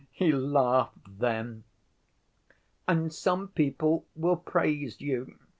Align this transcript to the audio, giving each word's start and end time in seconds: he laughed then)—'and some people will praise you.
he 0.09 0.31
laughed 0.31 1.19
then)—'and 1.19 1.61
some 3.13 3.47
people 3.49 4.03
will 4.15 4.35
praise 4.35 4.99
you. 4.99 5.37